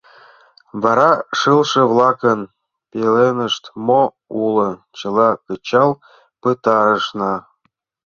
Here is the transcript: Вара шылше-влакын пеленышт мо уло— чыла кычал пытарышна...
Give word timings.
Вара 0.81 1.11
шылше-влакын 1.39 2.39
пеленышт 2.91 3.63
мо 3.87 4.01
уло— 4.43 4.69
чыла 4.97 5.29
кычал 5.45 5.91
пытарышна... 6.41 7.33